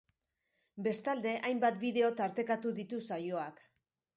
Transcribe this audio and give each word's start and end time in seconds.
Bestalde, 0.87 1.35
hainbat 1.49 1.77
bideo 1.83 2.09
tartekatuko 2.23 2.77
ditu 2.81 3.03
saioak. 3.11 3.63